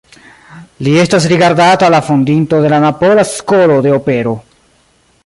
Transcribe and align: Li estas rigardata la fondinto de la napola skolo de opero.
Li 0.85 0.93
estas 1.01 1.27
rigardata 1.33 1.91
la 1.97 2.01
fondinto 2.09 2.63
de 2.65 2.71
la 2.75 2.81
napola 2.87 3.27
skolo 3.33 3.79
de 3.89 3.95
opero. 3.99 4.35